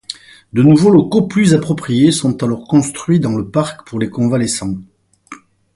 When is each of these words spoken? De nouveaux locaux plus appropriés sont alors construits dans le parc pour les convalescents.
De 0.51 0.63
nouveaux 0.63 0.89
locaux 0.89 1.27
plus 1.27 1.53
appropriés 1.53 2.11
sont 2.11 2.41
alors 2.41 2.67
construits 2.67 3.19
dans 3.19 3.35
le 3.35 3.47
parc 3.51 3.87
pour 3.87 3.99
les 3.99 4.09
convalescents. 4.09 4.77